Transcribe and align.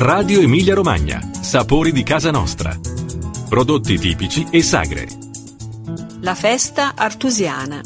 Radio 0.00 0.40
Emilia 0.40 0.74
Romagna. 0.74 1.20
Sapori 1.40 1.90
di 1.90 2.04
casa 2.04 2.30
nostra. 2.30 2.72
Prodotti 3.48 3.98
tipici 3.98 4.46
e 4.48 4.62
sagre. 4.62 5.08
La 6.20 6.36
festa 6.36 6.92
artusiana. 6.94 7.80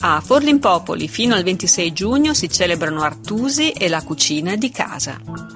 A 0.00 0.20
Forlimpopoli 0.20 1.06
fino 1.06 1.36
al 1.36 1.44
26 1.44 1.92
giugno 1.92 2.34
si 2.34 2.50
celebrano 2.50 3.02
Artusi 3.02 3.70
e 3.70 3.86
la 3.86 4.02
cucina 4.02 4.56
di 4.56 4.70
casa. 4.72 5.47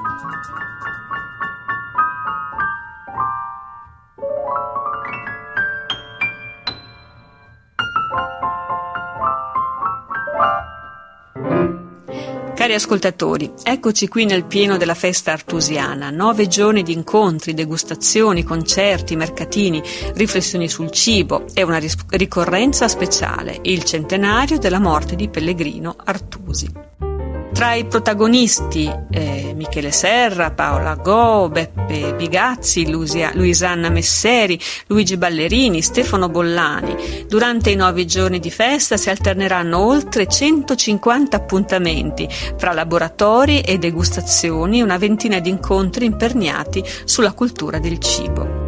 Cari 12.62 12.74
ascoltatori, 12.74 13.52
eccoci 13.64 14.06
qui 14.06 14.24
nel 14.24 14.44
pieno 14.44 14.76
della 14.76 14.94
festa 14.94 15.32
artusiana, 15.32 16.10
nove 16.10 16.46
giorni 16.46 16.84
di 16.84 16.92
incontri, 16.92 17.54
degustazioni, 17.54 18.44
concerti, 18.44 19.16
mercatini, 19.16 19.82
riflessioni 20.14 20.68
sul 20.68 20.92
cibo 20.92 21.46
e 21.54 21.64
una 21.64 21.80
ricorrenza 22.10 22.86
speciale, 22.86 23.58
il 23.62 23.82
centenario 23.82 24.58
della 24.58 24.78
morte 24.78 25.16
di 25.16 25.28
Pellegrino 25.28 25.96
Artusi. 26.04 26.91
Tra 27.62 27.74
i 27.74 27.84
protagonisti 27.84 28.92
eh, 29.12 29.52
Michele 29.54 29.92
Serra, 29.92 30.50
Paola 30.50 30.96
Go, 30.96 31.48
Beppe 31.48 32.12
Bigazzi, 32.16 32.90
Luisia, 32.90 33.30
Luisanna 33.34 33.88
Messeri, 33.88 34.58
Luigi 34.88 35.16
Ballerini, 35.16 35.80
Stefano 35.80 36.28
Bollani. 36.28 37.24
Durante 37.28 37.70
i 37.70 37.76
nove 37.76 38.04
giorni 38.04 38.40
di 38.40 38.50
festa 38.50 38.96
si 38.96 39.10
alterneranno 39.10 39.78
oltre 39.78 40.26
150 40.26 41.36
appuntamenti 41.36 42.28
fra 42.56 42.72
laboratori 42.72 43.60
e 43.60 43.78
degustazioni 43.78 44.82
una 44.82 44.98
ventina 44.98 45.38
di 45.38 45.50
incontri 45.50 46.04
imperniati 46.04 46.82
sulla 47.04 47.32
cultura 47.32 47.78
del 47.78 48.00
cibo. 48.00 48.61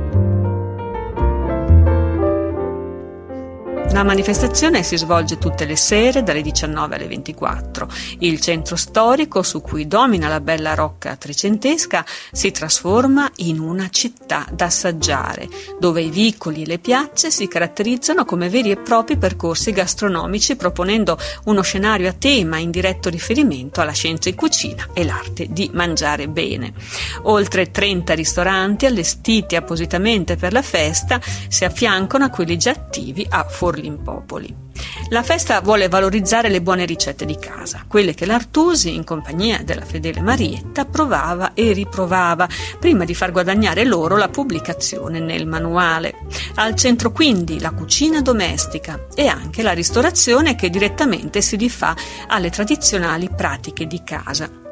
La 3.95 4.03
manifestazione 4.03 4.83
si 4.83 4.97
svolge 4.97 5.39
tutte 5.39 5.65
le 5.67 5.77
sere 5.77 6.25
dalle 6.25 6.43
19 6.43 6.97
alle 6.97 7.07
24. 7.07 7.89
Il 8.19 8.41
centro 8.41 8.75
storico 8.75 9.45
su 9.45 9.63
cui 9.63 9.87
domina 9.87 10.27
la 10.27 10.41
bella 10.41 10.75
rocca 10.75 11.15
trecentesca 11.15 12.05
si 12.33 12.51
trasforma 12.51 13.31
in 13.37 13.61
una 13.61 13.89
città 13.91 14.49
da 14.51 14.65
assaggiare, 14.65 15.49
dove 15.79 16.03
i 16.03 16.11
vicoli 16.11 16.63
e 16.63 16.67
le 16.67 16.81
piazze 16.81 17.31
si 17.31 17.47
caratterizzano 17.47 18.25
come 18.25 18.49
veri 18.49 18.73
e 18.73 18.79
propri 18.79 19.17
percorsi 19.17 19.71
gastronomici 19.71 20.57
proponendo 20.57 21.17
uno 21.45 21.63
scenario 21.63 22.09
a 22.09 22.15
tema 22.15 22.59
in 22.59 22.73
diretto 22.73 23.09
riferimento 23.09 23.81
alla 23.81 23.93
scienza 23.93 24.29
in 24.29 24.35
cucina 24.35 24.89
e 24.93 25.05
l'arte 25.05 25.47
di 25.51 25.71
mangiare 25.73 26.27
bene. 26.27 26.73
Oltre 27.23 27.71
30 27.71 28.13
ristoranti 28.15 28.87
allestiti 28.87 29.55
appositamente 29.55 30.35
per 30.35 30.53
la 30.53 30.63
festa 30.63 31.21
si 31.47 31.65
affiancano 31.65 32.25
a 32.25 32.31
quelli 32.31 32.59
già 32.59 32.73
attivi 32.73 33.25
a 33.31 33.45
Forlì 33.45 33.83
Popoli. 33.93 34.63
La 35.11 35.23
festa 35.23 35.61
vuole 35.61 35.89
valorizzare 35.89 36.49
le 36.49 36.63
buone 36.63 36.87
ricette 36.87 37.25
di 37.25 37.37
casa, 37.39 37.85
quelle 37.87 38.15
che 38.15 38.27
l'Artusi, 38.27 38.95
in 38.95 39.05
compagnia 39.05 39.63
della 39.63 39.85
fedele 39.85 40.21
Marietta, 40.21 40.85
provava 40.87 41.53
e 41.53 41.73
riprovava 41.73 42.49
prima 42.81 43.05
di 43.05 43.15
far 43.15 43.31
guadagnare 43.31 43.85
loro 43.85 44.17
la 44.17 44.29
pubblicazione 44.29 45.21
nel 45.21 45.47
manuale. 45.47 46.15
Al 46.55 46.75
centro 46.75 47.13
quindi 47.13 47.61
la 47.61 47.73
cucina 47.73 48.23
domestica 48.23 49.07
e 49.15 49.27
anche 49.27 49.63
la 49.63 49.73
ristorazione 49.73 50.55
che 50.55 50.71
direttamente 50.71 51.41
si 51.43 51.57
rifà 51.57 51.95
alle 52.29 52.51
tradizionali 52.51 53.29
pratiche 53.29 53.87
di 53.87 54.03
casa. 54.03 54.64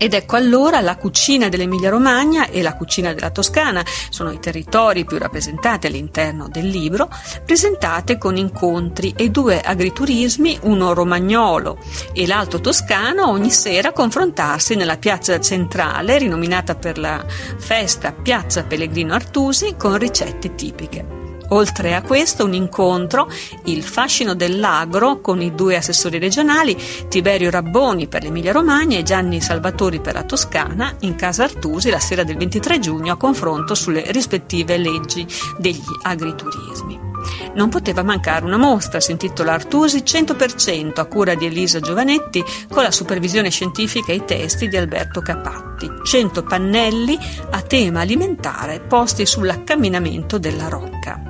Ed 0.00 0.14
ecco 0.14 0.36
allora 0.36 0.80
la 0.80 0.96
cucina 0.96 1.48
dell'Emilia-Romagna 1.48 2.46
e 2.46 2.62
la 2.62 2.76
cucina 2.76 3.12
della 3.12 3.30
Toscana, 3.30 3.84
sono 4.10 4.30
i 4.30 4.38
territori 4.38 5.04
più 5.04 5.18
rappresentati 5.18 5.88
all'interno 5.88 6.48
del 6.48 6.68
libro, 6.68 7.10
presentate 7.44 8.16
con 8.16 8.36
incontri 8.36 9.12
e 9.16 9.30
due 9.30 9.60
agriturismi, 9.60 10.60
uno 10.62 10.94
romagnolo 10.94 11.78
e 12.12 12.28
l'altro 12.28 12.60
toscano, 12.60 13.28
ogni 13.28 13.50
sera 13.50 13.90
confrontarsi 13.90 14.76
nella 14.76 14.98
piazza 14.98 15.40
centrale, 15.40 16.18
rinominata 16.18 16.76
per 16.76 16.96
la 16.96 17.24
festa 17.26 18.12
Piazza 18.12 18.62
Pellegrino 18.62 19.14
Artusi, 19.14 19.74
con 19.76 19.98
ricette 19.98 20.54
tipiche. 20.54 21.17
Oltre 21.50 21.94
a 21.94 22.02
questo 22.02 22.44
un 22.44 22.52
incontro, 22.52 23.30
il 23.64 23.82
fascino 23.82 24.34
dell'agro 24.34 25.20
con 25.20 25.40
i 25.40 25.54
due 25.54 25.76
assessori 25.76 26.18
regionali, 26.18 26.76
Tiberio 27.08 27.50
Rabboni 27.50 28.06
per 28.06 28.22
l'Emilia 28.22 28.52
Romagna 28.52 28.98
e 28.98 29.02
Gianni 29.02 29.40
Salvatori 29.40 30.00
per 30.00 30.14
la 30.14 30.24
Toscana, 30.24 30.94
in 31.00 31.16
casa 31.16 31.44
Artusi 31.44 31.90
la 31.90 31.98
sera 31.98 32.24
del 32.24 32.36
23 32.36 32.78
giugno 32.78 33.12
a 33.12 33.16
confronto 33.16 33.74
sulle 33.74 34.04
rispettive 34.12 34.76
leggi 34.76 35.26
degli 35.56 35.80
agriturismi. 36.02 37.06
Non 37.54 37.70
poteva 37.70 38.02
mancare 38.02 38.44
una 38.44 38.56
mostra, 38.56 39.00
si 39.00 39.10
intitola 39.10 39.54
Artusi 39.54 39.98
100% 39.98 41.00
a 41.00 41.06
cura 41.06 41.34
di 41.34 41.46
Elisa 41.46 41.80
Giovanetti 41.80 42.44
con 42.70 42.82
la 42.82 42.92
supervisione 42.92 43.50
scientifica 43.50 44.12
e 44.12 44.16
i 44.16 44.24
testi 44.24 44.68
di 44.68 44.76
Alberto 44.76 45.20
Capatti. 45.20 45.90
100 46.02 46.42
pannelli 46.42 47.18
a 47.50 47.60
tema 47.62 48.00
alimentare 48.00 48.80
posti 48.80 49.26
sull'accamminamento 49.26 50.38
della 50.38 50.68
rocca. 50.68 51.27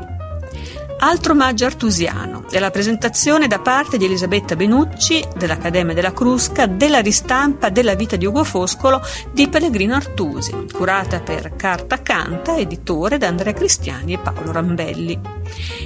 Altro 1.00 1.32
omaggio 1.32 1.64
artusiano 1.64 2.44
è 2.50 2.58
la 2.58 2.70
presentazione 2.70 3.46
da 3.46 3.60
parte 3.60 3.98
di 3.98 4.06
Elisabetta 4.06 4.56
Benucci 4.56 5.24
dell'Accademia 5.36 5.94
della 5.94 6.12
Crusca 6.12 6.66
della 6.66 6.98
ristampa 6.98 7.68
della 7.68 7.94
vita 7.94 8.16
di 8.16 8.26
Ugo 8.26 8.42
Foscolo 8.42 9.00
di 9.30 9.48
Pellegrino 9.48 9.94
Artusi, 9.94 10.66
curata 10.72 11.20
per 11.20 11.54
Carta 11.54 12.02
Canta, 12.02 12.56
editore 12.56 13.16
da 13.16 13.28
Andrea 13.28 13.52
Cristiani 13.52 14.14
e 14.14 14.18
Paolo 14.18 14.50
Rambelli. 14.50 15.20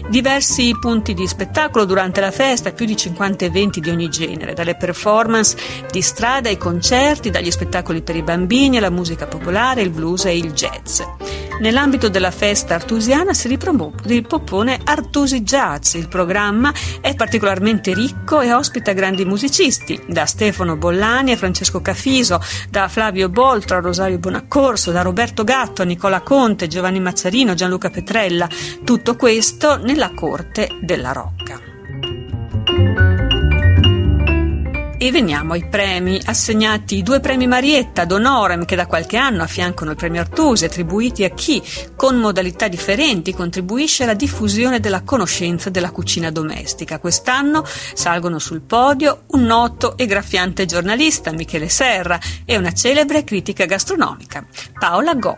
Diversi 0.09 0.75
punti 0.81 1.13
di 1.13 1.27
spettacolo 1.27 1.85
durante 1.85 2.23
la 2.23 2.31
festa, 2.31 2.73
più 2.73 2.87
di 2.87 2.97
50 2.97 3.45
eventi 3.45 3.81
di 3.81 3.91
ogni 3.91 4.09
genere, 4.09 4.55
dalle 4.55 4.77
performance 4.77 5.57
di 5.91 6.01
strada 6.01 6.49
ai 6.49 6.57
concerti, 6.57 7.29
dagli 7.29 7.51
spettacoli 7.51 8.01
per 8.01 8.17
i 8.17 8.23
bambini 8.23 8.79
alla 8.79 8.89
musica 8.89 9.27
popolare, 9.27 9.83
il 9.83 9.91
blues 9.91 10.25
e 10.25 10.39
il 10.39 10.53
jazz. 10.53 11.03
Nell'ambito 11.63 12.09
della 12.09 12.33
festa 12.33 12.75
artusiana 12.75 13.35
si 13.35 13.47
ripropone 13.47 14.81
Artusi 14.83 15.43
Jazz. 15.43 15.95
Il 15.95 16.09
programma 16.09 16.73
è 17.01 17.15
particolarmente 17.15 17.95
ricco 17.95 18.41
e 18.41 18.53
ospita 18.53 18.93
grandi 18.93 19.25
musicisti, 19.25 20.03
da 20.09 20.27
Stefano 20.27 20.77
Bollani 20.77 21.31
a 21.31 21.37
Francesco 21.37 21.81
Cafiso, 21.81 22.41
da 22.69 22.89
Flavio 22.89 23.29
Boltro 23.29 23.77
a 23.77 23.81
Rosario 23.81 24.19
Bonaccorso, 24.19 24.91
da 24.91 25.03
Roberto 25.03 25.45
Gatto 25.45 25.83
a 25.83 25.85
Nicola 25.85 26.21
Conte, 26.23 26.67
Giovanni 26.67 26.99
Mazzarino, 26.99 27.55
Gianluca 27.55 27.91
Petrella. 27.91 28.49
Tutto 28.83 29.15
questo 29.15 29.77
nella 29.77 30.11
corte 30.15 30.69
della 30.81 31.13
Rocca. 31.13 31.72
E 35.03 35.11
veniamo 35.11 35.55
ai 35.55 35.67
premi 35.67 36.21
assegnati 36.27 37.03
due 37.03 37.19
premi 37.19 37.49
Marietta 37.49 38.05
d'Onorem 38.05 38.65
che 38.65 38.77
da 38.77 38.87
qualche 38.87 39.17
anno 39.17 39.43
affiancano 39.43 39.91
il 39.91 39.97
premio 39.97 40.21
Artusi, 40.21 40.65
attribuiti 40.65 41.25
a 41.25 41.31
chi, 41.31 41.61
con 41.97 42.19
modalità 42.19 42.69
differenti, 42.69 43.35
contribuisce 43.35 44.05
alla 44.05 44.15
diffusione 44.15 44.79
della 44.79 45.03
conoscenza 45.03 45.71
della 45.71 45.91
cucina 45.91 46.31
domestica. 46.31 47.01
Quest'anno 47.01 47.65
salgono 47.95 48.39
sul 48.39 48.61
podio 48.61 49.25
un 49.31 49.43
noto 49.43 49.97
e 49.97 50.07
graffiante 50.07 50.67
giornalista, 50.67 51.33
Michele 51.33 51.69
Serra, 51.69 52.21
e 52.45 52.57
una 52.57 52.73
celebre 52.73 53.25
critica 53.25 53.65
gastronomica, 53.65 54.47
Paola 54.79 55.17
Go. 55.17 55.37